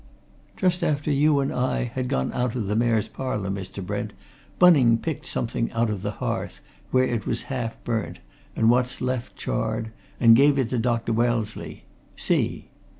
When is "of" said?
2.55-2.65, 5.91-6.01